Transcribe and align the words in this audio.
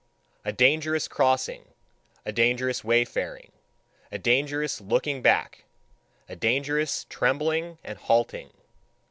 A 0.43 0.51
dangerous 0.51 1.07
crossing, 1.07 1.75
a 2.25 2.31
dangerous 2.31 2.83
wayfaring, 2.83 3.51
a 4.11 4.17
dangerous 4.17 4.81
looking 4.81 5.21
back, 5.21 5.65
a 6.27 6.35
dangerous 6.35 7.05
trembling 7.11 7.77
and 7.83 7.99
halting. 7.99 8.49